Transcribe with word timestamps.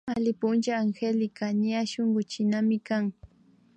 Alli 0.13 0.31
puncha 0.41 0.73
Angélica 0.83 1.45
ña 1.63 1.79
shunkullinamikan 1.91 3.05